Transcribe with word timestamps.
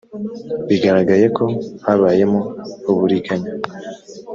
bigaragaye 0.67 1.25
ko 1.37 1.45
habayemo 1.85 2.39
uburiganya 2.91 3.51